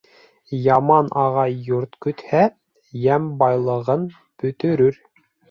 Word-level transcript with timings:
Яман 0.67 1.11
ағай 1.23 1.53
йорт 1.67 1.99
көтһә, 2.07 2.41
йәм-байлығын 3.03 4.09
бөтөрөр 4.17 5.01